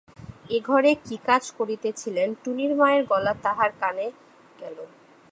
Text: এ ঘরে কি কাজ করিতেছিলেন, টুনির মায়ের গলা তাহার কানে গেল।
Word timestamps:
এ 0.49 0.57
ঘরে 0.67 0.91
কি 1.05 1.15
কাজ 1.25 1.43
করিতেছিলেন, 1.57 2.27
টুনির 2.43 2.71
মায়ের 2.75 3.03
গলা 3.05 3.33
তাহার 3.43 3.71
কানে 3.79 4.07
গেল। 4.59 4.77